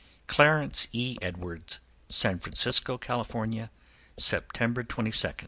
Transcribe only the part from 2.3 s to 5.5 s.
Francisco, California, September 22, 1914.